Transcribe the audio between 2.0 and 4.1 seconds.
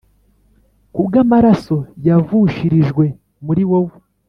yavushirijwe muri wowe